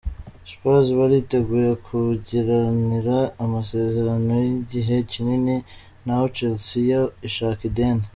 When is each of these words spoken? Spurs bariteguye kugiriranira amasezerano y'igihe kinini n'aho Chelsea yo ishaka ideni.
Spurs 0.49 0.87
bariteguye 0.99 1.71
kugiriranira 1.85 3.17
amasezerano 3.43 4.31
y'igihe 4.47 4.95
kinini 5.11 5.55
n'aho 6.05 6.25
Chelsea 6.35 6.83
yo 6.91 7.01
ishaka 7.29 7.61
ideni. 7.69 8.05